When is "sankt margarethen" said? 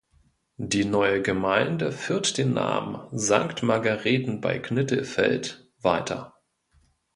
3.11-4.41